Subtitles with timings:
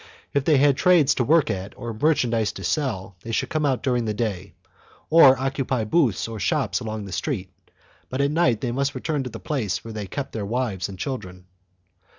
[0.33, 3.83] If they had trades to work at or merchandise to sell they could come out
[3.83, 4.55] during the day,
[5.11, 7.51] or occupy booths or shops along the streets,
[8.09, 10.97] but at night they must return to the place where they kept their wives and
[10.97, 11.45] children.